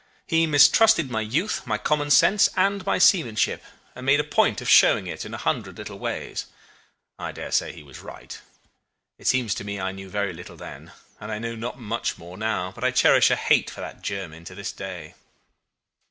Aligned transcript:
He 0.25 0.47
mistrusted 0.47 1.11
my 1.11 1.21
youth, 1.21 1.67
my 1.67 1.77
common 1.77 2.09
sense, 2.09 2.49
and 2.57 2.83
my 2.87 2.97
seamanship, 2.97 3.63
and 3.93 4.03
made 4.03 4.19
a 4.19 4.23
point 4.23 4.59
of 4.59 4.67
showing 4.67 5.05
it 5.05 5.25
in 5.25 5.33
a 5.35 5.37
hundred 5.37 5.77
little 5.77 5.99
ways. 5.99 6.47
I 7.19 7.31
dare 7.31 7.51
say 7.51 7.71
he 7.71 7.83
was 7.83 7.99
right. 7.99 8.41
It 9.19 9.27
seems 9.27 9.53
to 9.53 9.63
me 9.63 9.79
I 9.79 9.91
knew 9.91 10.09
very 10.09 10.33
little 10.33 10.57
then, 10.57 10.91
and 11.19 11.31
I 11.31 11.37
know 11.37 11.53
not 11.53 11.79
much 11.79 12.17
more 12.17 12.35
now; 12.35 12.71
but 12.71 12.83
I 12.83 12.89
cherish 12.89 13.29
a 13.29 13.35
hate 13.35 13.69
for 13.69 13.81
that 13.81 14.01
Jermyn 14.01 14.43
to 14.45 14.55
this 14.55 14.71
day. 14.71 15.13